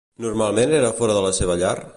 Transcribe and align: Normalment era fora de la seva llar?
Normalment 0.25 0.73
era 0.79 0.91
fora 1.03 1.19
de 1.19 1.23
la 1.29 1.33
seva 1.43 1.63
llar? 1.65 1.77